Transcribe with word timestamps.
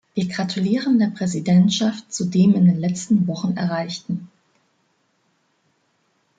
Wir 0.15 0.27
gratulieren 0.27 0.97
der 0.97 1.11
Präsidentschaft 1.15 2.11
zu 2.11 2.25
dem 2.25 2.55
in 2.55 2.65
den 2.65 2.79
letzten 2.79 3.27
Wochen 3.27 3.55
Erreichten. 3.55 4.29